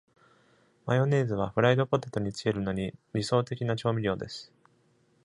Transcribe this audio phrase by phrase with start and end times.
[0.87, 4.51] マヨネーズはフライドポテトにつけるのに理想的な調味料です。